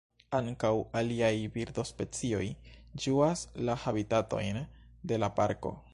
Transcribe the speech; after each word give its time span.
Ankaŭ 0.35 0.71
aliaj 1.01 1.29
birdospecioj 1.57 2.41
ĝuas 3.05 3.45
la 3.69 3.77
habitatojn 3.85 4.63
de 5.13 5.25
la 5.25 5.35
parko. 5.41 5.77